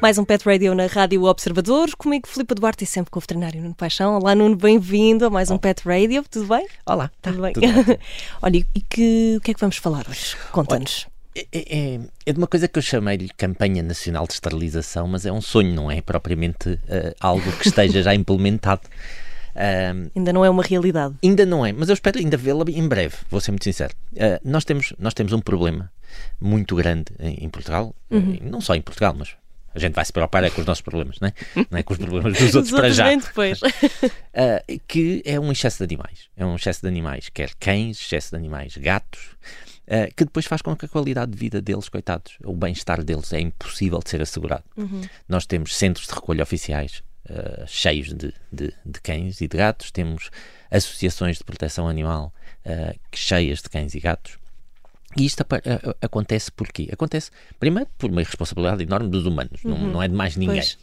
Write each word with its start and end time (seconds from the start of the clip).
Mais 0.00 0.18
um 0.18 0.24
Pet 0.24 0.46
Radio 0.46 0.74
na 0.74 0.86
Rádio 0.86 1.24
Observador. 1.24 1.90
Comigo, 1.96 2.28
Filipe 2.28 2.54
Duarte 2.54 2.84
e 2.84 2.86
sempre 2.86 3.10
com 3.10 3.18
o 3.18 3.20
veterinário 3.20 3.60
Nuno 3.60 3.74
Paixão. 3.74 4.16
Olá, 4.16 4.34
Nuno, 4.34 4.54
bem-vindo 4.54 5.26
a 5.26 5.30
mais 5.30 5.50
um 5.50 5.58
Pet 5.58 5.82
Radio. 5.84 6.24
Tudo 6.30 6.46
bem? 6.46 6.66
Olá, 6.86 7.10
tudo 7.20 7.42
bem? 7.42 7.52
Tudo 7.52 7.66
Olha, 8.40 8.56
e 8.56 8.80
que, 8.80 9.34
o 9.38 9.40
que 9.40 9.50
é 9.50 9.54
que 9.54 9.60
vamos 9.60 9.78
falar 9.78 10.06
hoje? 10.08 10.36
Conta-nos. 10.52 11.08
É, 11.34 11.46
é, 11.52 12.00
é, 12.24 12.32
de 12.32 12.38
uma 12.38 12.46
coisa 12.46 12.68
que 12.68 12.78
eu 12.78 12.82
chamei-lhe 12.82 13.28
Campanha 13.36 13.82
Nacional 13.82 14.26
de 14.26 14.34
Esterilização, 14.34 15.08
mas 15.08 15.26
é 15.26 15.32
um 15.32 15.40
sonho, 15.40 15.74
não 15.74 15.90
é 15.90 16.00
propriamente 16.00 16.68
uh, 16.68 17.14
algo 17.18 17.50
que 17.52 17.66
esteja 17.66 18.00
já 18.02 18.14
implementado. 18.14 18.82
Um, 19.56 20.10
ainda 20.14 20.32
não 20.34 20.44
é 20.44 20.50
uma 20.50 20.62
realidade. 20.62 21.14
Ainda 21.24 21.46
não 21.46 21.64
é, 21.64 21.72
mas 21.72 21.88
eu 21.88 21.94
espero 21.94 22.18
ainda 22.18 22.36
vê-la 22.36 22.64
em 22.68 22.86
breve, 22.86 23.16
vou 23.30 23.40
ser 23.40 23.52
muito 23.52 23.64
sincero. 23.64 23.94
Uh, 24.12 24.38
nós, 24.44 24.64
temos, 24.64 24.92
nós 24.98 25.14
temos 25.14 25.32
um 25.32 25.40
problema 25.40 25.90
muito 26.38 26.76
grande 26.76 27.06
em, 27.18 27.44
em 27.44 27.48
Portugal, 27.48 27.94
uhum. 28.10 28.38
não 28.42 28.60
só 28.60 28.74
em 28.74 28.82
Portugal, 28.82 29.14
mas 29.18 29.34
a 29.74 29.78
gente 29.78 29.94
vai 29.94 30.04
se 30.04 30.12
preocupar 30.12 30.44
é 30.44 30.50
com 30.50 30.60
os 30.60 30.66
nossos 30.66 30.82
problemas, 30.82 31.18
não 31.20 31.28
é? 31.28 31.32
Não 31.70 31.78
é 31.78 31.82
com 31.82 31.92
os 31.92 31.98
problemas 31.98 32.38
dos 32.38 32.54
outros 32.54 32.72
para 32.72 32.90
já. 32.90 33.14
depois. 33.14 33.60
uh, 33.62 34.80
que 34.88 35.22
é 35.24 35.38
um 35.38 35.52
excesso 35.52 35.78
de 35.78 35.84
animais. 35.84 36.28
É 36.36 36.46
um 36.46 36.56
excesso 36.56 36.80
de 36.80 36.88
animais, 36.88 37.28
quer 37.28 37.54
cães, 37.60 38.00
excesso 38.00 38.30
de 38.30 38.36
animais, 38.36 38.76
gatos, 38.78 39.20
uh, 39.86 40.12
que 40.16 40.24
depois 40.24 40.46
faz 40.46 40.62
com 40.62 40.74
que 40.74 40.86
a 40.86 40.88
qualidade 40.88 41.32
de 41.32 41.38
vida 41.38 41.60
deles, 41.60 41.90
coitados, 41.90 42.38
o 42.44 42.54
bem-estar 42.54 43.04
deles 43.04 43.32
é 43.34 43.40
impossível 43.40 44.00
de 44.02 44.08
ser 44.08 44.22
assegurado. 44.22 44.64
Uhum. 44.76 45.02
Nós 45.28 45.44
temos 45.44 45.76
centros 45.76 46.06
de 46.06 46.14
recolha 46.14 46.42
oficiais 46.42 47.02
uh, 47.30 47.66
cheios 47.66 48.08
de, 48.08 48.32
de, 48.52 48.72
de, 48.84 49.00
cães 49.00 49.40
e 49.40 49.48
de 49.48 49.56
gatos, 49.56 49.90
temos 49.90 50.30
associações 50.70 51.38
de 51.38 51.44
proteção 51.44 51.88
animal 51.88 52.32
cheias 53.14 53.62
de 53.62 53.70
cães 53.70 53.94
e 53.94 54.00
gatos. 54.00 54.38
E 55.16 55.24
isto 55.24 55.44
acontece 56.02 56.52
porquê? 56.52 56.88
Acontece, 56.92 57.30
primeiro, 57.58 57.88
por 57.96 58.10
uma 58.10 58.20
irresponsabilidade 58.20 58.82
enorme 58.82 59.08
dos 59.08 59.24
humanos, 59.24 59.64
uhum. 59.64 59.70
não, 59.70 59.78
não 59.92 60.02
é 60.02 60.08
de 60.08 60.14
mais 60.14 60.36
ninguém, 60.36 60.56
pois. 60.56 60.78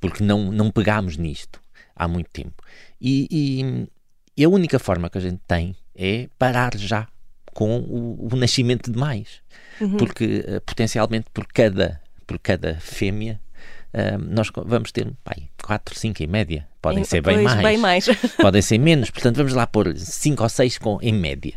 porque 0.00 0.24
não, 0.24 0.50
não 0.50 0.70
pegámos 0.70 1.16
nisto 1.16 1.60
há 1.94 2.08
muito 2.08 2.30
tempo. 2.30 2.62
E, 3.00 3.28
e, 3.30 3.88
e, 4.36 4.44
a 4.44 4.48
única 4.48 4.78
forma 4.78 5.10
que 5.10 5.18
a 5.18 5.20
gente 5.20 5.40
tem 5.46 5.76
é 5.94 6.28
parar 6.38 6.76
já 6.76 7.06
com 7.52 7.78
o, 7.78 8.28
o 8.32 8.36
nascimento 8.36 8.90
de 8.90 8.98
mais, 8.98 9.40
uhum. 9.80 9.96
porque 9.96 10.44
uh, 10.46 10.60
potencialmente 10.62 11.26
por 11.32 11.46
cada, 11.46 12.00
por 12.26 12.38
cada 12.38 12.78
fêmea 12.80 13.40
nós 14.28 14.50
vamos 14.54 14.92
ter 14.92 15.10
pai, 15.24 15.48
4, 15.62 15.98
5 15.98 16.22
em 16.22 16.26
média. 16.26 16.66
Podem 16.82 17.00
em, 17.00 17.04
ser 17.04 17.22
bem 17.22 17.42
mais. 17.42 17.62
Bem 17.62 17.78
mais. 17.78 18.06
podem 18.40 18.62
ser 18.62 18.78
menos. 18.78 19.10
Portanto, 19.10 19.36
vamos 19.36 19.52
lá 19.52 19.66
pôr 19.66 19.96
5 19.96 20.42
ou 20.42 20.48
6 20.48 20.78
em 21.02 21.14
média. 21.14 21.54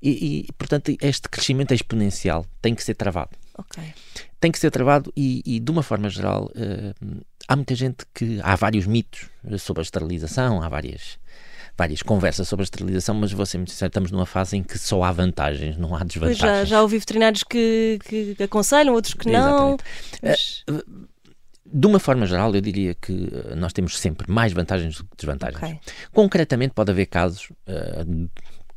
E, 0.00 0.46
e, 0.48 0.52
portanto, 0.56 0.96
este 1.00 1.28
crescimento 1.28 1.74
exponencial 1.74 2.46
tem 2.62 2.74
que 2.74 2.84
ser 2.84 2.94
travado. 2.94 3.30
Okay. 3.58 3.92
Tem 4.40 4.52
que 4.52 4.58
ser 4.58 4.70
travado 4.70 5.12
e, 5.16 5.42
e 5.44 5.58
de 5.58 5.70
uma 5.70 5.82
forma 5.82 6.08
geral, 6.08 6.50
uh, 6.54 7.24
há 7.48 7.56
muita 7.56 7.74
gente 7.74 8.04
que. 8.14 8.38
Há 8.42 8.54
vários 8.54 8.86
mitos 8.86 9.28
sobre 9.58 9.80
a 9.80 9.82
esterilização, 9.82 10.62
há 10.62 10.68
várias, 10.68 11.18
várias 11.76 12.02
conversas 12.02 12.46
sobre 12.46 12.62
a 12.62 12.64
esterilização, 12.64 13.16
mas 13.16 13.32
vou 13.32 13.44
ser 13.44 13.58
muito 13.58 13.72
sincero, 13.72 13.88
estamos 13.88 14.12
numa 14.12 14.26
fase 14.26 14.56
em 14.56 14.62
que 14.62 14.78
só 14.78 15.02
há 15.02 15.10
vantagens, 15.10 15.76
não 15.76 15.96
há 15.96 16.04
desvantagens. 16.04 16.40
Pois 16.40 16.58
já, 16.58 16.64
já 16.64 16.82
ouvi 16.82 16.98
veterinários 16.98 17.42
que, 17.42 17.98
que 18.04 18.40
aconselham, 18.40 18.94
outros 18.94 19.14
que 19.14 19.28
não. 19.28 19.76
Mas... 20.22 20.62
Uh, 20.70 21.08
de 21.72 21.86
uma 21.86 21.98
forma 21.98 22.26
geral, 22.26 22.54
eu 22.54 22.60
diria 22.60 22.94
que 22.94 23.30
nós 23.56 23.72
temos 23.72 23.98
sempre 23.98 24.30
mais 24.30 24.52
vantagens 24.52 24.96
do 24.96 25.04
que 25.04 25.16
desvantagens. 25.16 25.62
Okay. 25.62 25.78
Concretamente, 26.12 26.72
pode 26.74 26.90
haver 26.90 27.06
casos 27.06 27.50
uh, 27.68 28.28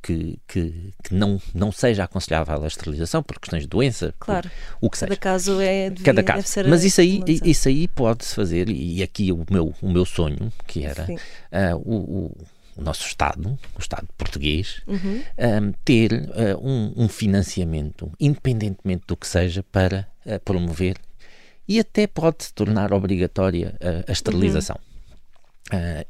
que, 0.02 0.40
que, 0.48 0.94
que, 1.04 1.14
não, 1.14 1.40
não 1.54 1.72
seja 1.72 2.04
aconselhável 2.04 2.64
a 2.64 2.68
esterilização 2.68 3.22
por 3.22 3.40
questões 3.40 3.64
de 3.64 3.70
doença, 3.70 4.14
claro. 4.20 4.50
o 4.80 4.90
que 4.90 5.00
Cada 5.00 5.12
seja. 5.12 5.20
caso 5.20 5.62
é 5.62 5.90
devia, 5.90 6.06
Cada 6.06 6.24
caso. 6.24 6.48
Mas 6.68 6.84
isso 6.84 7.00
aí, 7.00 7.24
isso 7.28 7.68
aí 7.68 7.88
pode-se 7.88 8.34
fazer, 8.34 8.68
e 8.70 9.04
aqui 9.04 9.32
o 9.32 9.46
meu, 9.50 9.74
o 9.82 9.90
meu 9.90 10.06
sonho, 10.06 10.52
que 10.68 10.84
era 10.84 11.06
uh, 11.06 11.78
o, 11.78 11.96
o, 11.96 12.38
o, 12.78 12.82
nosso 12.82 13.06
Estado, 13.06 13.58
o 13.76 13.80
Estado 13.80 14.08
português, 14.18 14.82
uhum. 14.88 15.22
um, 15.38 15.72
ter 15.86 16.14
uh, 16.14 16.68
um, 16.68 16.94
um, 16.98 17.08
financiamento, 17.08 18.12
independentemente 18.20 19.04
do 19.08 19.16
que 19.16 19.28
seja, 19.28 19.64
para 19.72 20.08
uh, 20.26 20.40
promover 20.44 20.96
e 21.68 21.80
até 21.80 22.08
pode 22.08 22.46
se 22.46 22.54
tornar 22.54 22.94
obrigatória 22.94 23.76
a 24.08 24.12
esterilização. 24.12 24.78
Uhum. 25.72 26.04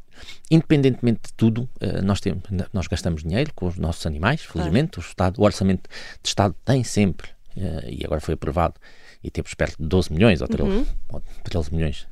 Independentemente 0.50 1.22
de 1.28 1.34
tudo, 1.34 1.69
uh, 1.81 2.01
nós, 2.03 2.19
temos, 2.19 2.44
nós 2.73 2.88
gastamos 2.88 3.23
dinheiro 3.23 3.51
com 3.56 3.67
os 3.67 3.78
nossos 3.78 4.06
animais, 4.06 4.41
felizmente. 4.41 4.91
Claro. 4.91 5.07
O, 5.07 5.09
Estado, 5.09 5.41
o 5.41 5.44
orçamento 5.44 5.89
de 6.22 6.28
Estado 6.28 6.56
tem 6.66 6.84
sempre, 6.84 7.29
e 7.88 8.03
agora 8.06 8.22
foi 8.22 8.34
aprovado, 8.34 8.75
e 9.23 9.29
temos 9.29 9.53
perto 9.53 9.78
de 9.78 9.88
12 9.88 10.12
milhões 10.12 10.41
ou 10.41 10.47
13, 10.47 10.69
uhum. 10.69 10.85
13 11.44 11.73
milhões 11.73 12.07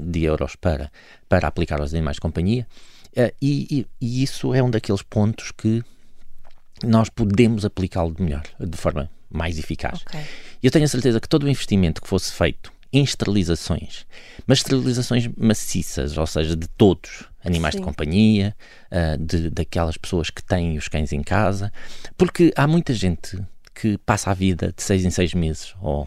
de 0.00 0.24
euros 0.24 0.56
para, 0.56 0.90
para 1.28 1.48
aplicar 1.48 1.80
aos 1.80 1.92
animais 1.92 2.16
de 2.16 2.20
companhia. 2.20 2.66
E, 3.14 3.66
e, 3.70 3.86
e, 4.00 4.22
isso 4.22 4.54
é 4.54 4.62
um 4.62 4.70
daqueles 4.70 5.02
pontos 5.02 5.50
que 5.50 5.82
nós 6.84 7.08
podemos 7.08 7.64
aplicá-lo 7.64 8.12
de 8.14 8.22
melhor, 8.22 8.42
de 8.58 8.76
forma 8.76 9.10
mais 9.30 9.58
eficaz. 9.58 10.02
Okay. 10.02 10.22
Eu 10.62 10.70
tenho 10.70 10.84
a 10.84 10.88
certeza 10.88 11.20
que 11.20 11.28
todo 11.28 11.44
o 11.44 11.48
investimento 11.48 12.00
que 12.00 12.08
fosse 12.08 12.32
feito 12.32 12.72
em 12.92 13.02
esterilizações, 13.02 14.06
mas 14.46 14.58
esterilizações 14.58 15.28
maciças, 15.36 16.18
ou 16.18 16.26
seja, 16.26 16.54
de 16.54 16.68
todos, 16.68 17.24
animais 17.44 17.74
Sim. 17.74 17.80
de 17.80 17.84
companhia, 17.84 18.54
uh, 18.90 19.18
de, 19.24 19.50
daquelas 19.50 19.96
pessoas 19.96 20.28
que 20.30 20.42
têm 20.42 20.76
os 20.76 20.88
cães 20.88 21.12
em 21.12 21.22
casa, 21.22 21.72
porque 22.16 22.52
há 22.54 22.66
muita 22.66 22.92
gente 22.92 23.38
que 23.74 23.96
passa 23.98 24.30
a 24.30 24.34
vida 24.34 24.74
de 24.76 24.82
seis 24.82 25.04
em 25.04 25.10
seis 25.10 25.32
meses, 25.32 25.74
ou 25.80 26.06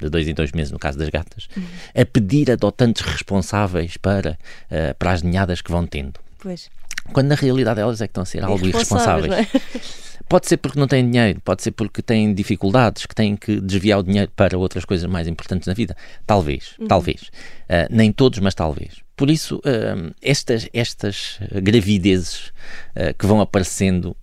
de 0.00 0.10
dois 0.10 0.26
em 0.26 0.34
dois 0.34 0.50
meses, 0.50 0.72
no 0.72 0.78
caso 0.78 0.98
das 0.98 1.08
gatas, 1.08 1.48
uhum. 1.56 1.64
a 1.94 2.04
pedir 2.04 2.50
adotantes 2.50 3.02
responsáveis 3.02 3.96
para, 3.96 4.36
uh, 4.70 4.94
para 4.98 5.12
as 5.12 5.22
ninhadas 5.22 5.62
que 5.62 5.70
vão 5.70 5.86
tendo. 5.86 6.18
Pois. 6.38 6.68
Quando 7.12 7.28
na 7.28 7.34
realidade 7.34 7.80
elas 7.80 8.00
é 8.00 8.06
que 8.06 8.10
estão 8.10 8.22
a 8.22 8.26
ser 8.26 8.42
algo 8.42 8.66
irresponsáveis. 8.66 9.32
É? 9.32 9.46
Pode 10.28 10.48
ser 10.48 10.56
porque 10.56 10.78
não 10.78 10.86
têm 10.86 11.08
dinheiro, 11.08 11.40
pode 11.42 11.62
ser 11.62 11.70
porque 11.70 12.00
têm 12.00 12.32
dificuldades, 12.32 13.04
que 13.04 13.14
têm 13.14 13.36
que 13.36 13.60
desviar 13.60 13.98
o 13.98 14.02
dinheiro 14.02 14.30
para 14.34 14.56
outras 14.56 14.84
coisas 14.84 15.08
mais 15.08 15.28
importantes 15.28 15.66
na 15.66 15.74
vida. 15.74 15.94
Talvez, 16.26 16.74
uhum. 16.78 16.86
talvez. 16.86 17.22
Uh, 17.64 17.86
nem 17.90 18.10
todos, 18.10 18.38
mas 18.38 18.54
talvez. 18.54 19.02
Por 19.16 19.30
isso, 19.30 19.58
uh, 19.58 20.14
estas, 20.22 20.66
estas 20.72 21.38
gravidezes 21.62 22.48
uh, 22.96 23.14
que 23.18 23.26
vão 23.26 23.40
aparecendo 23.40 24.16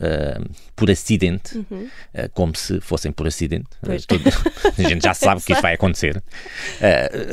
por 0.76 0.90
acidente, 0.90 1.58
uhum. 1.58 1.88
como 2.34 2.56
se 2.56 2.82
fossem 2.82 3.12
por 3.12 3.28
acidente, 3.28 3.70
todo, 4.08 4.24
a 4.78 4.90
gente 4.90 5.04
já 5.04 5.14
sabe 5.14 5.42
que 5.42 5.54
isso 5.54 5.62
vai 5.64 5.76
acontecer. 5.76 6.22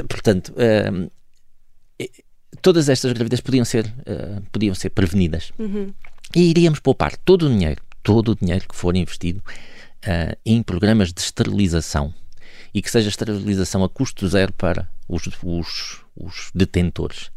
portanto, 0.09 0.55
todas 2.63 2.89
estas 2.89 3.13
gravidezes 3.13 3.43
podiam 3.43 3.65
ser, 3.65 3.93
podiam 4.53 4.75
ser 4.75 4.91
prevenidas. 4.91 5.53
Uhum. 5.59 5.93
E 6.35 6.51
iríamos 6.51 6.81
poupar 6.81 7.17
todo 7.17 7.47
o 7.47 7.49
dinheiro 7.49 7.81
todo 8.09 8.33
o 8.33 8.35
dinheiro 8.35 8.65
que 8.67 8.75
for 8.75 8.97
investido 8.97 9.41
uh, 9.41 10.35
em 10.47 10.63
programas 10.63 11.13
de 11.13 11.21
esterilização 11.21 12.15
e 12.73 12.81
que 12.81 12.91
seja 12.91 13.11
esterilização 13.11 13.85
a 13.85 13.89
custo 13.89 14.27
zero 14.27 14.51
para 14.55 14.89
os, 15.07 15.29
os, 15.43 16.01
os 16.17 16.51
detentores. 16.55 17.31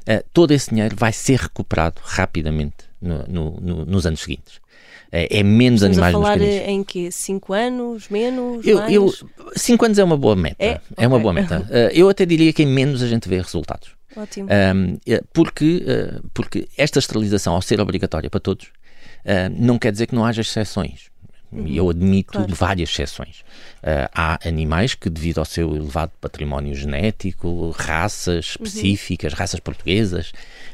Uh, 0.00 0.22
todo 0.30 0.52
esse 0.52 0.68
dinheiro 0.68 0.94
vai 0.94 1.10
ser 1.10 1.38
recuperado 1.38 2.02
rapidamente 2.04 2.84
no, 3.00 3.24
no, 3.26 3.60
no, 3.60 3.86
nos 3.86 4.04
anos 4.04 4.20
seguintes. 4.20 4.56
Uh, 4.56 5.24
é 5.30 5.42
menos 5.42 5.80
Estamos 5.80 5.96
animais 5.96 6.14
a 6.14 6.18
falar 6.18 6.38
nos 6.38 6.48
em 6.48 6.84
que 6.84 7.10
5 7.10 7.52
anos, 7.54 8.08
menos, 8.10 8.66
eu, 8.66 8.76
mais? 8.76 8.92
Eu, 8.92 9.10
5 9.56 9.84
anos 9.86 9.98
é 9.98 10.04
uma 10.04 10.18
boa 10.18 10.36
meta. 10.36 10.62
É, 10.62 10.80
é 10.98 11.08
uma 11.08 11.18
boa 11.18 11.32
meta. 11.32 11.66
eu 11.94 12.10
até 12.10 12.26
diria 12.26 12.52
que 12.52 12.62
em 12.62 12.66
menos 12.66 13.02
a 13.02 13.06
gente 13.06 13.26
vê 13.26 13.38
resultados. 13.38 13.99
Ótimo. 14.16 14.48
porque, 15.32 15.84
porque 16.34 16.68
esta 16.76 16.98
esterilização, 16.98 17.54
ao 17.54 17.62
ser 17.62 17.80
obrigatória 17.80 18.28
para 18.28 18.40
todos, 18.40 18.68
Uh, 19.24 19.52
não 19.54 19.78
quer 19.78 19.92
dizer 19.92 20.06
que 20.06 20.14
não 20.14 20.24
haja 20.24 20.40
exceções. 20.40 21.10
Uhum, 21.52 21.66
e 21.66 21.76
eu 21.76 21.90
admito 21.90 22.32
claro. 22.32 22.54
várias 22.54 22.90
exceções. 22.90 23.40
Uh, 23.82 24.08
há 24.14 24.38
animais 24.46 24.94
que, 24.94 25.10
devido 25.10 25.38
ao 25.38 25.44
seu 25.44 25.74
elevado 25.74 26.12
património 26.20 26.74
genético, 26.74 27.70
raças 27.70 28.54
uhum. 28.54 28.64
específicas, 28.64 29.32
uhum. 29.32 29.38
raças 29.38 29.60
portuguesas, 29.60 30.30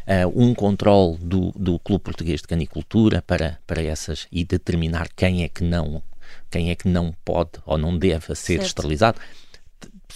uh, 0.06 0.30
um 0.34 0.54
controle 0.54 1.16
do, 1.18 1.50
do 1.56 1.78
Clube 1.78 2.04
Português 2.04 2.42
de 2.42 2.48
Canicultura 2.48 3.22
para, 3.22 3.58
para 3.66 3.82
essas 3.82 4.26
e 4.30 4.44
determinar 4.44 5.08
quem 5.16 5.42
é 5.42 5.48
que 5.48 5.64
não 5.64 6.02
quem 6.50 6.70
é 6.70 6.74
que 6.74 6.88
não 6.88 7.14
pode 7.24 7.52
ou 7.64 7.78
não 7.78 7.96
deve 7.96 8.26
ser 8.34 8.34
certo. 8.34 8.66
esterilizado. 8.66 9.18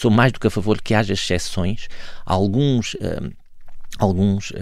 Sou 0.00 0.10
mais 0.10 0.32
do 0.32 0.40
que 0.40 0.46
a 0.46 0.50
favor 0.50 0.80
que 0.80 0.94
haja 0.94 1.12
exceções. 1.12 1.88
Alguns, 2.24 2.96
alguns 3.98 4.52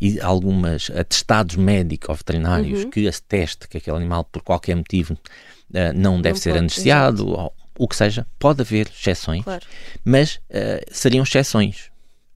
e 0.00 0.20
algumas 0.20 0.90
atestados 0.90 1.56
médicos 1.56 2.10
ou 2.10 2.14
veterinários 2.14 2.84
uhum. 2.84 2.90
que 2.90 3.08
ateste 3.08 3.66
que 3.66 3.78
aquele 3.78 3.96
animal, 3.96 4.24
por 4.24 4.42
qualquer 4.42 4.74
motivo, 4.74 5.14
uh, 5.14 5.92
não 5.94 6.20
deve 6.20 6.34
não 6.34 6.42
ser 6.42 6.56
anestesiado, 6.56 7.26
ou 7.26 7.54
o 7.78 7.88
que 7.88 7.96
seja, 7.96 8.26
pode 8.38 8.60
haver 8.60 8.88
exceções, 8.88 9.42
claro. 9.42 9.64
mas 10.04 10.36
uh, 10.50 10.84
seriam 10.90 11.22
exceções. 11.22 11.90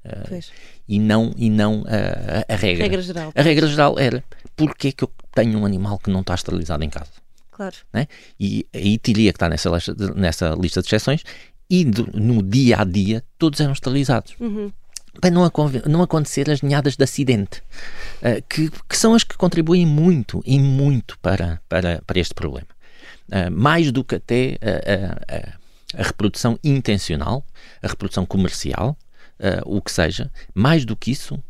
Uh, 0.05 0.41
e 0.88 0.99
não, 0.99 1.35
e 1.37 1.50
não 1.50 1.85
a, 1.87 2.55
a 2.55 2.56
regra. 2.56 2.85
regra 2.85 3.03
geral, 3.03 3.32
a 3.35 3.43
regra 3.43 3.67
geral 3.67 3.99
era 3.99 4.25
porque 4.56 4.88
é 4.88 4.93
que 4.93 5.05
eu 5.05 5.12
tenho 5.35 5.59
um 5.59 5.67
animal 5.67 5.99
que 5.99 6.09
não 6.09 6.20
está 6.20 6.35
esterilizado 6.35 6.82
em 6.82 6.88
casa. 6.88 7.11
Claro. 7.53 7.76
Né? 7.93 8.06
E 8.41 8.67
aí 8.73 8.97
teria 8.97 9.31
que 9.31 9.37
estar 9.37 9.50
nessa, 9.50 9.70
nessa 10.15 10.56
lista 10.59 10.81
de 10.81 10.87
exceções 10.87 11.23
e 11.69 11.85
do, 11.85 12.09
no 12.15 12.43
dia 12.43 12.81
a 12.81 12.85
dia 12.85 13.25
todos 13.38 13.61
eram 13.61 13.73
esterilizados. 13.73 14.35
Uhum. 14.41 14.73
Para 15.20 15.31
não, 15.31 15.50
não, 15.87 16.03
acontecer 16.03 16.49
as 16.49 16.62
ninhadas 16.62 16.97
de 16.97 17.03
acidente, 17.03 17.61
uh, 18.23 18.43
que, 18.49 18.70
que, 18.88 18.97
são 18.97 19.15
as 19.15 19.25
que 19.25 19.37
contribuem 19.37 19.85
muito 19.85 20.43
e 20.47 20.59
muito 20.59 21.19
para, 21.19 21.61
para, 21.69 22.00
para 22.06 22.20
este 22.20 22.35
problema. 22.35 22.69
Uh, 23.29 23.50
mais 23.50 23.91
do 23.91 24.05
que 24.05 24.15
até 24.15 24.59
a, 24.62 25.99
a, 25.99 26.03
reprodução 26.03 26.59
intencional, 26.62 27.44
a 27.82 27.88
reprodução 27.88 28.25
comercial, 28.26 28.97
o 29.65 29.81
que 29.81 29.91
seja, 29.91 30.31
mais 30.53 30.85
do 30.85 30.97
que 30.97 31.12
isso, 31.12 31.43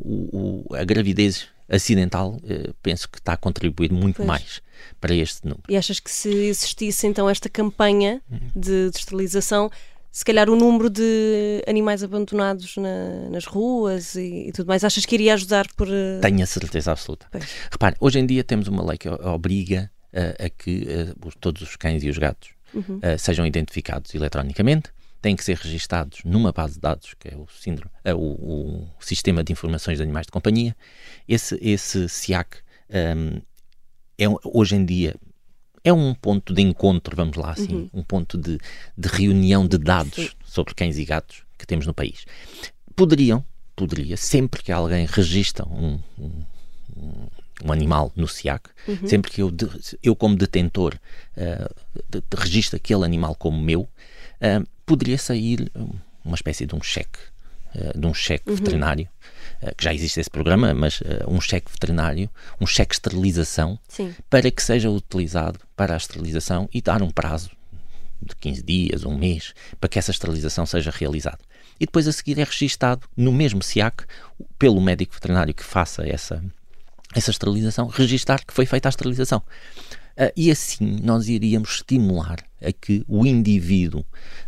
o, 0.00 0.64
o, 0.70 0.74
a 0.74 0.84
gravidez 0.84 1.48
acidental, 1.68 2.40
eh, 2.48 2.72
penso 2.82 3.08
que 3.08 3.18
está 3.18 3.32
a 3.32 3.36
contribuir 3.36 3.92
muito 3.92 4.16
pois. 4.16 4.26
mais 4.26 4.62
para 5.00 5.14
este 5.14 5.44
número. 5.44 5.64
E 5.68 5.76
achas 5.76 5.98
que 6.00 6.10
se 6.10 6.28
existisse 6.28 7.06
então 7.06 7.28
esta 7.28 7.48
campanha 7.48 8.22
de, 8.54 8.90
de 8.90 8.96
esterilização, 8.96 9.70
se 10.12 10.24
calhar 10.24 10.48
o 10.48 10.56
número 10.56 10.88
de 10.88 11.62
animais 11.66 12.02
abandonados 12.02 12.76
na, 12.76 13.28
nas 13.30 13.44
ruas 13.44 14.14
e, 14.14 14.48
e, 14.48 14.52
tudo 14.52 14.66
mais, 14.66 14.84
achas 14.84 15.04
que 15.04 15.14
iria 15.14 15.34
ajudar 15.34 15.66
por. 15.76 15.88
Uh... 15.88 16.20
Tenho 16.22 16.42
a 16.42 16.46
certeza 16.46 16.92
absoluta. 16.92 17.26
Pois. 17.30 17.44
Repare, 17.70 17.96
hoje 18.00 18.18
em 18.18 18.26
dia 18.26 18.44
temos 18.44 18.68
uma 18.68 18.84
lei 18.84 18.96
que 18.96 19.08
obriga 19.08 19.90
uh, 20.12 20.46
a 20.46 20.48
que 20.48 20.86
uh, 21.22 21.30
todos 21.40 21.62
os 21.62 21.76
cães 21.76 22.02
e 22.02 22.08
os 22.08 22.18
gatos 22.18 22.50
uhum. 22.72 23.00
sejam 23.18 23.46
identificados 23.46 24.14
eletronicamente 24.14 24.90
têm 25.20 25.34
que 25.34 25.44
ser 25.44 25.56
registados 25.56 26.20
numa 26.24 26.52
base 26.52 26.74
de 26.74 26.80
dados, 26.80 27.14
que 27.18 27.28
é 27.28 27.36
o, 27.36 27.46
síndrome, 27.48 27.90
é 28.04 28.14
o, 28.14 28.18
o 28.18 28.88
Sistema 29.00 29.42
de 29.42 29.52
Informações 29.52 29.98
de 29.98 30.02
Animais 30.02 30.26
de 30.26 30.32
Companhia. 30.32 30.76
Esse, 31.28 31.58
esse 31.60 32.08
SIAC 32.08 32.58
um, 32.88 33.40
é, 34.18 34.26
hoje 34.44 34.76
em 34.76 34.84
dia 34.84 35.14
é 35.84 35.92
um 35.92 36.14
ponto 36.14 36.52
de 36.52 36.62
encontro, 36.62 37.14
vamos 37.14 37.36
lá 37.36 37.52
assim, 37.52 37.74
uhum. 37.74 37.90
um 37.94 38.02
ponto 38.02 38.36
de, 38.36 38.58
de, 38.98 39.08
reunião 39.08 39.66
de 39.66 39.78
dados 39.78 40.36
sobre 40.44 40.74
cães 40.74 40.98
e 40.98 41.04
gatos 41.04 41.44
que 41.56 41.66
temos 41.66 41.86
no 41.86 41.94
país. 41.94 42.24
Poderiam, 42.96 43.44
poderia, 43.76 44.16
sempre 44.16 44.62
que 44.62 44.72
alguém 44.72 45.06
registra 45.06 45.64
um, 45.68 46.00
um, 46.18 46.42
um 47.64 47.72
animal 47.72 48.12
no 48.16 48.26
SIAC, 48.26 48.70
uhum. 48.88 49.06
sempre 49.06 49.30
que 49.30 49.42
eu, 49.42 49.52
eu 50.02 50.16
como 50.16 50.34
detentor 50.34 50.98
uh, 51.36 51.74
de, 52.08 52.20
de, 52.20 52.36
registro 52.36 52.76
aquele 52.76 53.04
animal 53.04 53.36
como 53.36 53.60
meu, 53.60 53.82
uh, 53.82 54.66
poderia 54.86 55.18
sair 55.18 55.70
uma 56.24 56.36
espécie 56.36 56.64
de 56.64 56.74
um 56.74 56.82
cheque, 56.82 57.18
uh, 57.74 57.98
de 57.98 58.06
um 58.06 58.14
cheque 58.14 58.48
uhum. 58.48 58.56
veterinário, 58.56 59.08
uh, 59.62 59.74
que 59.74 59.84
já 59.84 59.92
existe 59.92 60.20
esse 60.20 60.30
programa, 60.30 60.72
mas 60.72 61.00
uh, 61.00 61.28
um 61.28 61.40
cheque 61.40 61.70
veterinário, 61.70 62.30
um 62.60 62.66
cheque 62.66 62.94
esterilização, 62.94 63.78
Sim. 63.88 64.14
para 64.30 64.50
que 64.50 64.62
seja 64.62 64.88
utilizado 64.88 65.58
para 65.76 65.94
a 65.94 65.96
esterilização 65.96 66.68
e 66.72 66.80
dar 66.80 67.02
um 67.02 67.10
prazo 67.10 67.50
de 68.22 68.34
15 68.36 68.62
dias, 68.62 69.04
um 69.04 69.16
mês, 69.16 69.52
para 69.80 69.88
que 69.88 69.98
essa 69.98 70.12
esterilização 70.12 70.64
seja 70.64 70.90
realizada. 70.90 71.38
E 71.78 71.84
depois 71.84 72.08
a 72.08 72.12
seguir 72.12 72.38
é 72.38 72.44
registado 72.44 73.06
no 73.16 73.32
mesmo 73.32 73.62
SIAC, 73.62 74.04
pelo 74.58 74.80
médico 74.80 75.12
veterinário 75.14 75.52
que 75.52 75.64
faça 75.64 76.08
essa, 76.08 76.42
essa 77.14 77.30
esterilização, 77.30 77.88
registar 77.88 78.44
que 78.44 78.54
foi 78.54 78.64
feita 78.64 78.88
a 78.88 78.90
esterilização. 78.90 79.42
Uh, 80.16 80.32
e 80.34 80.50
assim 80.50 80.98
nós 81.02 81.28
iríamos 81.28 81.76
estimular 81.76 82.38
a 82.62 82.72
que 82.72 83.04
o 83.06 83.26
indivíduo 83.26 84.04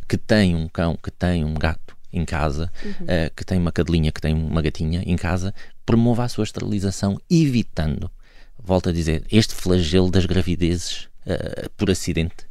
que 0.09 0.17
tem 0.17 0.57
um 0.57 0.67
cão, 0.67 0.97
que 0.97 1.11
tem 1.11 1.45
um 1.45 1.55
gato 1.55 1.97
em 2.13 2.25
casa, 2.25 2.73
uhum. 2.83 2.91
uh, 2.91 3.35
que 3.37 3.45
tem 3.45 3.59
uma 3.59 3.71
cadelinha, 3.71 4.11
que 4.11 4.21
tem 4.21 4.35
uma 4.35 4.63
gatinha 4.63 5.03
em 5.05 5.17
casa, 5.17 5.55
promova 5.85 6.25
a 6.25 6.29
sua 6.29 6.45
esterilização, 6.45 7.21
evitando, 7.31 8.11
volto 8.59 8.89
a 8.89 8.93
dizer, 8.93 9.25
este 9.31 9.55
flagelo 9.55 10.11
das 10.11 10.25
gravidezes 10.25 11.09
uh, 11.27 11.69
por 11.77 11.91
acidente 11.91 12.47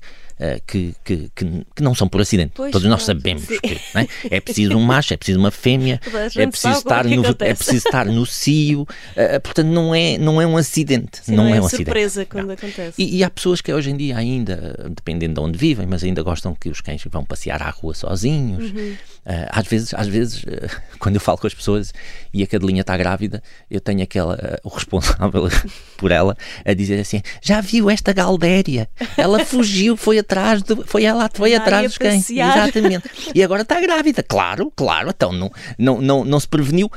que, 0.66 0.94
que, 1.04 1.32
que, 1.36 1.66
que, 1.76 1.84
não 1.84 1.96
são 1.96 2.08
por 2.08 2.22
acidente. 2.22 2.52
Pois, 2.56 2.72
Todos 2.72 2.88
nós 2.88 3.04
sabemos 3.04 3.44
sim. 3.44 3.60
que 3.60 3.74
é? 3.96 4.38
é 4.38 4.40
preciso 4.40 4.78
um 4.78 4.82
macho, 4.82 5.14
é 5.14 5.18
preciso 5.18 5.40
uma 5.40 5.52
fêmea, 5.52 6.00
é 6.36 6.48
preciso, 6.48 6.78
estar 6.78 7.06
no, 7.06 7.26
é 7.26 7.54
preciso 7.54 7.88
estar 7.88 8.06
no 8.06 8.26
cio, 8.26 8.82
uh, 8.82 9.42
portanto 9.42 9.68
não 9.68 9.96
é, 9.96 10.18
não 10.18 10.42
é 10.42 10.46
um 10.46 10.56
acidente. 10.58 11.20
Sim, 11.24 11.36
não, 11.36 11.46
não, 11.46 11.54
é, 11.54 11.58
é 11.58 11.62
um 11.62 11.70
surpresa 11.70 12.22
acidente. 12.22 12.30
quando 12.30 12.48
não. 12.48 12.54
acontece. 12.54 13.02
E, 13.02 13.18
e, 13.18 13.24
há 13.24 13.30
pessoas 13.30 13.62
que 13.62 13.74
hoje 13.74 13.90
em 13.90 13.98
dia 13.98 14.18
ainda, 14.18 14.92
dependendo 14.96 15.36
de 15.36 15.40
onde 15.40 15.58
vivem, 15.58 15.88
mas 15.88 16.04
ainda 16.04 16.22
gostam 16.22 16.54
que 16.54 16.70
os 16.70 16.82
cães 16.82 17.04
vão 17.10 17.26
passear 17.26 17.62
à 17.62 17.70
rua 17.70 17.94
sozinhos. 17.94 18.72
Uhum. 18.72 18.96
Uh, 19.26 19.48
às 19.50 19.68
vezes, 19.68 19.94
às 19.94 20.08
vezes 20.08 20.46
quando 21.00 21.16
eu 21.16 21.22
falo 21.22 21.38
com 21.38 21.48
as 21.48 21.54
pessoas 21.54 21.94
e 22.34 22.44
a 22.44 22.48
cadelinha 22.48 22.82
está 22.82 22.96
grávida, 22.96 23.42
eu 23.70 23.82
tenho 23.82 24.04
aquela, 24.04 24.60
o 24.64 24.70
responsável 24.70 25.50
por 25.98 26.12
ela, 26.12 26.38
a 26.64 26.74
dizer 26.74 27.00
assim: 27.00 27.22
já 27.42 27.60
viu 27.60 27.90
esta 27.90 28.14
galdéria? 28.14 28.88
Ela 29.18 29.44
fugiu, 29.44 29.98
foi 29.98 30.20
atrás, 30.28 30.62
de, 30.62 30.76
foi 30.86 31.06
ela 31.06 31.30
foi 31.34 31.56
atrás 31.56 31.88
dos 31.88 31.98
cães. 31.98 32.30
Exatamente. 32.30 33.10
E 33.34 33.42
agora 33.42 33.62
está 33.62 33.80
grávida. 33.80 34.22
Claro, 34.22 34.72
claro. 34.76 35.10
Então 35.10 35.32
não, 35.32 35.52
não, 35.78 36.02
não, 36.02 36.26
não 36.26 36.40
se 36.40 36.48
preveniu. 36.48 36.92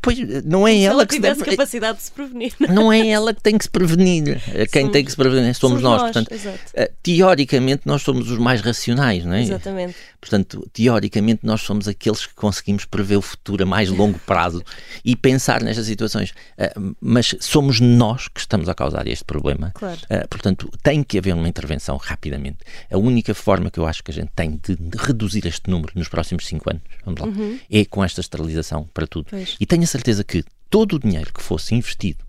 Pois 0.00 0.18
não 0.44 0.66
é 0.66 0.72
se 0.72 0.84
ela, 0.84 0.94
ela 0.94 1.06
que 1.06 1.14
se 1.14 1.20
deve... 1.20 1.44
capacidade 1.44 1.98
de 1.98 2.04
se 2.04 2.12
prevenir. 2.12 2.54
Não 2.58 2.90
é 2.90 3.06
ela 3.06 3.34
que 3.34 3.42
tem 3.42 3.58
que 3.58 3.64
se 3.64 3.70
prevenir. 3.70 4.40
Quem 4.72 4.82
somos, 4.82 4.92
tem 4.92 5.04
que 5.04 5.10
se 5.10 5.16
prevenir 5.16 5.54
somos, 5.54 5.80
somos 5.80 5.82
nós. 5.82 6.02
nós. 6.02 6.12
Portanto, 6.12 6.34
uh, 6.34 6.94
teoricamente 7.02 7.82
nós 7.84 8.02
somos 8.02 8.30
os 8.30 8.38
mais 8.38 8.62
racionais, 8.62 9.24
não 9.24 9.34
é? 9.34 9.42
Exatamente. 9.42 9.94
Portanto, 10.20 10.68
teoricamente 10.72 11.40
nós 11.42 11.60
somos 11.60 11.86
aqueles 11.86 12.24
que 12.26 12.34
conseguimos 12.34 12.84
prever 12.84 13.16
o 13.16 13.22
futuro 13.22 13.62
a 13.62 13.66
mais 13.66 13.90
longo 13.90 14.18
prazo 14.20 14.62
e 15.04 15.14
pensar 15.14 15.62
nestas 15.62 15.86
situações. 15.86 16.30
Uh, 16.58 16.96
mas 17.00 17.34
somos 17.40 17.80
nós 17.80 18.28
que 18.28 18.40
estamos 18.40 18.68
a 18.68 18.74
causar 18.74 19.06
este 19.06 19.24
problema. 19.24 19.72
Claro. 19.74 20.00
Uh, 20.04 20.26
portanto, 20.28 20.70
tem 20.82 21.02
que 21.02 21.18
haver 21.18 21.34
uma 21.34 21.48
intervenção 21.48 21.96
rapidamente. 21.96 22.58
A 22.90 22.98
única 22.98 23.34
forma 23.34 23.70
que 23.70 23.78
eu 23.78 23.86
acho 23.86 24.02
que 24.02 24.10
a 24.10 24.14
gente 24.14 24.30
tem 24.34 24.60
de, 24.62 24.76
reduzir 24.96 25.46
este 25.46 25.70
número 25.70 25.92
nos 25.94 26.08
próximos 26.08 26.46
5 26.46 26.70
anos, 26.70 26.82
vamos 27.04 27.20
lá, 27.20 27.26
uhum. 27.26 27.58
é 27.70 27.84
com 27.84 28.04
esta 28.04 28.20
esterilização 28.20 28.88
para 28.92 29.06
tudo. 29.06 29.26
Pois. 29.30 29.56
E 29.58 29.66
tenho 29.66 29.82
a 29.82 29.86
certeza 29.86 30.24
que 30.24 30.44
todo 30.68 30.96
o 30.96 30.98
dinheiro 30.98 31.32
que 31.32 31.42
fosse 31.42 31.74
investido 31.74 32.24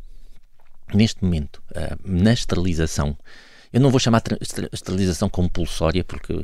neste 0.94 1.24
momento 1.24 1.62
uh, 1.72 1.98
na 2.04 2.34
esterilização, 2.34 3.18
eu 3.72 3.80
não 3.80 3.90
vou 3.90 4.00
chamar 4.00 4.22
esterilização 4.72 5.30
compulsória 5.30 6.04
porque 6.04 6.44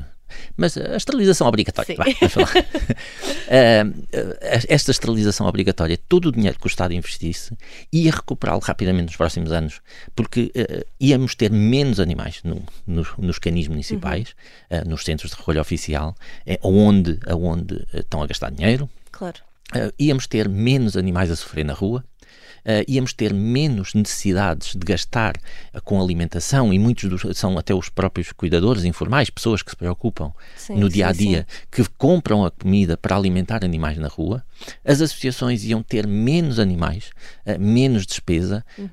mas 0.55 0.77
a 0.77 0.95
esterilização 0.95 1.47
obrigatória, 1.47 1.95
falar. 2.29 2.49
uh, 2.57 4.37
esta 4.67 4.91
esterilização 4.91 5.47
obrigatória, 5.47 5.97
todo 6.07 6.27
o 6.29 6.31
dinheiro 6.31 6.57
que 6.59 6.65
o 6.65 6.67
Estado 6.67 6.93
investisse, 6.93 7.55
ia 7.91 8.11
recuperá-lo 8.11 8.59
rapidamente 8.59 9.07
nos 9.07 9.15
próximos 9.15 9.51
anos, 9.51 9.81
porque 10.15 10.51
uh, 10.55 10.85
íamos 10.99 11.35
ter 11.35 11.51
menos 11.51 11.99
animais 11.99 12.41
no, 12.43 12.61
no, 12.85 13.05
nos 13.17 13.39
canis 13.39 13.67
municipais, 13.67 14.35
uhum. 14.71 14.79
uh, 14.79 14.89
nos 14.89 15.03
centros 15.03 15.31
de 15.31 15.37
recolha 15.37 15.61
oficial, 15.61 16.15
é, 16.45 16.59
onde, 16.61 17.19
onde 17.29 17.85
estão 17.93 18.21
a 18.21 18.27
gastar 18.27 18.51
dinheiro. 18.51 18.89
Claro. 19.11 19.39
íamos 19.97 20.27
ter 20.27 20.47
menos 20.47 20.95
animais 20.95 21.31
a 21.31 21.35
sofrer 21.35 21.65
na 21.65 21.73
rua 21.73 22.03
uh, 22.67 22.83
íamos 22.87 23.13
ter 23.13 23.33
menos 23.33 23.93
necessidades 23.93 24.75
de 24.75 24.85
gastar 24.85 25.37
uh, 25.73 25.81
com 25.81 26.01
alimentação 26.01 26.73
e 26.73 26.77
muitos 26.77 27.09
dos, 27.09 27.37
são 27.37 27.57
até 27.57 27.73
os 27.73 27.89
próprios 27.89 28.31
cuidadores 28.31 28.83
informais, 28.83 29.29
pessoas 29.29 29.63
que 29.63 29.71
se 29.71 29.77
preocupam 29.77 30.33
sim, 30.55 30.75
no 30.75 30.89
dia 30.89 31.07
a 31.07 31.11
dia, 31.13 31.47
que 31.71 31.83
compram 31.97 32.45
a 32.45 32.51
comida 32.51 32.97
para 32.97 33.15
alimentar 33.15 33.63
animais 33.63 33.97
na 33.97 34.07
rua. 34.07 34.43
As 34.83 35.01
associações 35.01 35.63
iam 35.63 35.81
ter 35.81 36.05
menos 36.05 36.59
animais, 36.59 37.11
uh, 37.45 37.59
menos 37.59 38.05
despesa. 38.05 38.65
Uhum. 38.77 38.87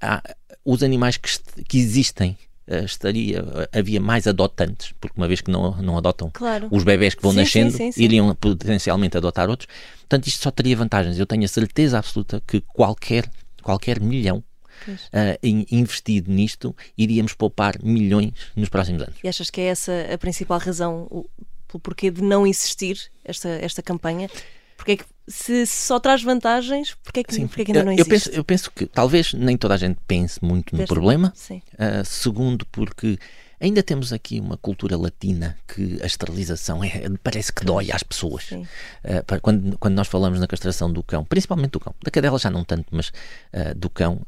Há, 0.00 0.22
os 0.64 0.82
animais 0.82 1.16
que, 1.16 1.28
que 1.68 1.78
existem 1.78 2.36
Uh, 2.55 2.55
estaria 2.84 3.44
havia 3.72 4.00
mais 4.00 4.26
adotantes, 4.26 4.92
porque 5.00 5.16
uma 5.16 5.28
vez 5.28 5.40
que 5.40 5.50
não, 5.50 5.76
não 5.80 5.96
adotam 5.96 6.30
claro. 6.32 6.68
os 6.70 6.82
bebés 6.82 7.14
que 7.14 7.22
vão 7.22 7.32
sim, 7.32 7.38
nascendo, 7.38 7.70
sim, 7.70 7.92
sim, 7.92 8.02
iriam 8.02 8.34
potencialmente 8.34 9.16
adotar 9.16 9.48
outros. 9.48 9.68
Portanto, 10.00 10.26
isto 10.26 10.42
só 10.42 10.50
teria 10.50 10.76
vantagens. 10.76 11.18
Eu 11.18 11.26
tenho 11.26 11.44
a 11.44 11.48
certeza 11.48 11.98
absoluta 11.98 12.42
que 12.46 12.60
qualquer, 12.60 13.30
qualquer 13.62 14.00
milhão 14.00 14.42
uh, 14.88 15.64
investido 15.70 16.30
nisto, 16.30 16.74
iríamos 16.96 17.34
poupar 17.34 17.76
milhões 17.82 18.32
nos 18.54 18.68
próximos 18.68 19.02
anos. 19.02 19.14
E 19.22 19.28
achas 19.28 19.50
que 19.50 19.60
é 19.60 19.66
essa 19.66 19.92
a 20.12 20.18
principal 20.18 20.58
razão, 20.58 21.06
o, 21.10 21.28
pelo 21.68 21.80
porquê 21.80 22.10
de 22.10 22.22
não 22.22 22.46
existir 22.46 22.98
esta, 23.24 23.48
esta 23.48 23.82
campanha? 23.82 24.28
Porque 24.76 24.92
é 24.92 24.96
que 24.96 25.04
se 25.28 25.66
só 25.66 25.98
traz 25.98 26.22
vantagens, 26.22 26.96
porque 27.02 27.20
é 27.20 27.24
que, 27.24 27.34
Sim. 27.34 27.46
Porque 27.46 27.62
é 27.62 27.64
que 27.64 27.72
ainda 27.72 27.84
não 27.84 27.92
existe? 27.92 28.08
Eu 28.08 28.10
penso, 28.10 28.30
eu 28.30 28.44
penso 28.44 28.70
que 28.70 28.86
talvez 28.86 29.32
nem 29.32 29.56
toda 29.56 29.74
a 29.74 29.76
gente 29.76 29.98
pense 30.06 30.42
muito 30.44 30.76
no 30.76 30.86
problema. 30.86 31.32
Sim. 31.34 31.62
Uh, 31.74 32.04
segundo, 32.04 32.64
porque 32.66 33.18
ainda 33.60 33.82
temos 33.82 34.12
aqui 34.12 34.38
uma 34.38 34.56
cultura 34.56 34.96
latina 34.96 35.56
que 35.66 35.98
a 36.02 36.06
esterilização 36.06 36.84
é, 36.84 37.02
parece 37.22 37.52
que 37.52 37.64
dói 37.64 37.90
às 37.90 38.02
pessoas. 38.02 38.52
Uh, 38.52 39.40
quando, 39.42 39.76
quando 39.78 39.94
nós 39.94 40.06
falamos 40.06 40.38
na 40.38 40.46
castração 40.46 40.92
do 40.92 41.02
cão, 41.02 41.24
principalmente 41.24 41.72
do 41.72 41.80
cão, 41.80 41.94
da 42.02 42.10
cadela 42.10 42.38
já 42.38 42.50
não 42.50 42.62
tanto, 42.62 42.86
mas 42.92 43.08
uh, 43.08 43.74
do 43.74 43.90
cão, 43.90 44.20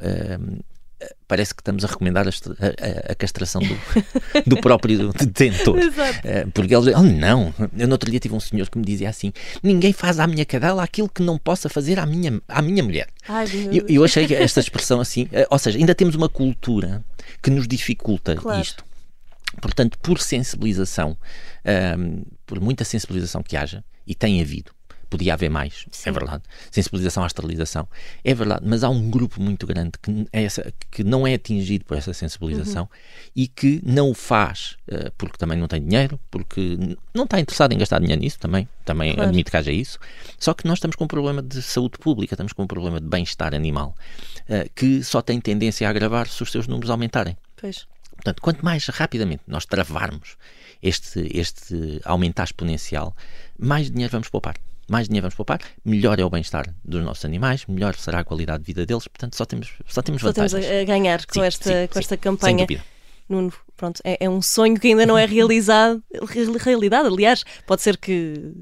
parece 1.27 1.55
que 1.55 1.61
estamos 1.61 1.85
a 1.85 1.89
recomendar 1.89 2.27
a, 2.27 2.31
a, 2.31 3.13
a 3.13 3.15
castração 3.15 3.61
do, 3.61 3.79
do 4.47 4.61
próprio 4.61 5.13
detentor. 5.13 5.79
Exato. 5.81 6.27
Uh, 6.27 6.51
porque 6.53 6.75
eles, 6.75 6.95
oh 6.95 7.03
não, 7.03 7.55
eu 7.77 7.87
no 7.87 7.93
outro 7.93 8.11
dia 8.11 8.19
tive 8.19 8.35
um 8.35 8.41
senhor 8.41 8.69
que 8.69 8.79
me 8.79 8.85
dizia 8.85 9.09
assim: 9.09 9.33
ninguém 9.63 9.93
faz 9.93 10.19
à 10.19 10.27
minha 10.27 10.45
cadela 10.45 10.83
aquilo 10.83 11.09
que 11.09 11.23
não 11.23 11.39
possa 11.39 11.69
fazer 11.69 11.99
à 11.99 12.07
minha, 12.07 12.41
à 12.49 12.61
minha 12.63 12.83
mulher. 12.83 13.09
Ai, 13.29 13.47
eu, 13.73 13.85
eu 13.89 14.05
achei 14.05 14.27
esta 14.35 14.61
expressão 14.61 15.01
assim, 15.01 15.25
uh, 15.25 15.47
ou 15.51 15.59
seja, 15.59 15.79
ainda 15.79 15.95
temos 15.95 16.15
uma 16.15 16.29
cultura 16.29 17.05
que 17.43 17.51
nos 17.51 17.69
dificulta 17.69 18.35
claro. 18.37 18.61
isto. 18.61 18.85
Portanto, 19.61 19.99
por 20.01 20.21
sensibilização, 20.21 21.17
um, 21.99 22.23
por 22.47 22.61
muita 22.61 22.85
sensibilização 22.85 23.43
que 23.43 23.57
haja, 23.57 23.83
e 24.07 24.15
tem 24.15 24.41
havido, 24.41 24.73
podia 25.09 25.35
haver 25.35 25.49
mais, 25.49 25.87
é 25.87 25.89
Sim. 25.91 26.11
é 26.11 26.13
verdade. 26.13 26.43
Sensibilização 26.71 27.25
à 27.25 27.27
esterilização, 27.27 27.89
é 28.23 28.35
verdade, 28.35 28.63
mas 28.67 28.85
há 28.85 28.89
um 28.89 29.11
grupo 29.11 29.41
muito 29.41 29.67
grande 29.67 29.93
que, 30.01 30.27
é 30.33 30.45
essa, 30.45 30.73
que 30.91 31.03
não 31.03 31.27
é 31.27 31.35
atingido 31.35 31.85
por 31.85 31.97
essa 31.97 32.13
sensibilização 32.13 32.85
uhum. 32.85 33.29
e 33.35 33.49
que 33.49 33.81
não 33.85 34.11
o 34.11 34.15
faz 34.15 34.77
uh, 34.89 35.11
porque 35.17 35.37
também 35.37 35.59
não 35.59 35.67
tem 35.67 35.83
dinheiro, 35.83 36.21
porque 36.31 36.79
não 37.15 37.25
está 37.25 37.41
interessado 37.41 37.73
em 37.73 37.79
gastar 37.79 38.01
dinheiro 38.01 38.21
nisso, 38.21 38.39
também, 38.39 38.69
também 38.85 39.15
claro. 39.15 39.29
admito 39.29 39.51
que 39.51 39.57
haja 39.57 39.73
isso. 39.73 39.99
Só 40.39 40.55
que 40.55 40.67
nós 40.67 40.79
estamos 40.79 40.97
com 40.97 41.05
um 41.05 41.09
problema 41.09 41.43
de 41.43 41.63
saúde 41.63 41.99
pública, 41.99 42.35
estamos 42.35 42.53
com 42.53 42.63
um 42.63 42.67
problema 42.67 43.01
de 43.01 43.07
bem-estar 43.07 43.55
animal, 43.55 43.95
uh, 44.49 44.69
que 44.75 45.03
só 45.03 45.23
tem 45.23 45.41
tendência 45.41 45.87
a 45.87 45.91
agravar 45.91 46.29
se 46.29 46.43
os 46.43 46.53
seus 46.53 46.67
números 46.67 46.91
aumentarem. 46.91 47.37
Pois. 47.57 47.87
Portanto, 48.15 48.43
quanto 48.43 48.65
mais 48.65 48.87
rapidamente 48.89 49.43
nós 49.47 49.65
travarmos 49.65 50.37
este, 50.83 51.29
este 51.33 52.01
aumentar 52.05 52.45
exponencial, 52.45 53.17
mais 53.59 53.91
dinheiro 53.91 54.11
vamos 54.11 54.29
poupar 54.29 54.57
mais 54.89 55.07
dinheiro 55.07 55.25
vamos 55.25 55.35
poupar, 55.35 55.61
melhor 55.85 56.19
é 56.19 56.25
o 56.25 56.31
bem-estar 56.31 56.67
dos 56.85 57.03
nossos 57.03 57.25
animais, 57.25 57.65
melhor 57.67 57.95
será 57.95 58.21
a 58.21 58.25
qualidade 58.25 58.61
de 58.61 58.67
vida 58.67 58.87
deles, 58.87 59.07
portanto 59.07 59.37
só 59.37 59.45
temos, 59.45 59.73
só 59.87 60.03
temos 60.03 60.21
só 60.23 60.29
vantagens. 60.29 60.65
temos 60.65 60.81
a 60.81 60.85
ganhar 60.85 61.27
com 61.27 61.35
sim, 61.35 61.43
esta, 61.43 61.83
sim, 61.83 61.87
com 61.87 61.95
sim, 61.95 61.99
esta 62.01 62.17
campanha. 62.17 62.67
Sem 62.67 62.81
Nuno, 63.29 63.53
pronto, 63.77 64.01
é, 64.03 64.25
é, 64.25 64.31
um 64.31 64.41
sonho 64.41 64.81
que 64.81 64.89
ainda 64.89 65.05
não 65.05 65.19
é 65.19 65.27
realizado, 65.27 66.03
realidade, 66.59 67.07
aliás, 67.09 67.45
pode 67.67 67.83
ser 67.83 67.99
que 67.99 68.55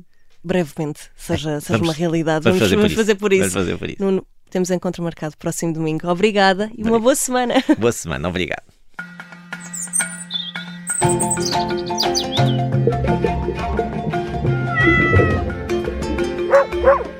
brevemente 0.42 1.00
seja, 1.16 1.61
seja 1.61 1.78
vamos, 1.78 1.88
uma 1.88 1.95
realidade. 1.95 2.42
Vamos, 2.42 2.59
vamos, 2.59 2.71
fazer, 2.71 2.76
vamos 2.76 2.92
por 2.92 2.97
fazer, 2.97 3.14
por 3.14 3.33
isso. 3.33 3.42
Vamos 3.42 3.54
fazer 3.54 3.78
por 3.78 3.90
isso. 3.90 4.02
Nuno, 4.02 4.26
temos 4.50 4.71
encontro 4.71 5.02
marcado 5.02 5.37
próximo 5.37 5.73
domingo. 5.73 6.09
Obrigada 6.09 6.71
e 6.76 6.83
uma 6.83 6.99
boa 6.99 7.14
semana. 7.14 7.54
Boa 7.78 7.92
semana, 7.92 8.28
obrigado. 8.28 8.64
Woo! 16.56 17.15